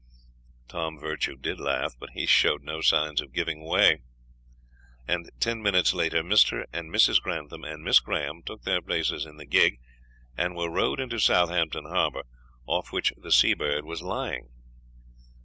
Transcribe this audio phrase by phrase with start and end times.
[0.67, 3.99] Tom Virtue laughed, but he showed no signs of giving way,
[5.07, 6.65] and ten minutes later Mr.
[6.73, 7.21] and Mrs.
[7.21, 9.79] Grantham and Miss Graham took their places in the gig,
[10.35, 12.23] and were rowed into Southampton Harbor,
[12.65, 14.49] off which the Seabird was lying.